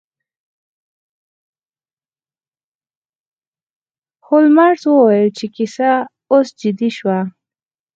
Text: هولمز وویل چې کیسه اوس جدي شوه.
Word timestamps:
هولمز 4.27 4.81
وویل 4.87 5.27
چې 5.37 5.45
کیسه 5.55 5.91
اوس 6.31 6.47
جدي 6.61 6.89
شوه. 6.97 7.19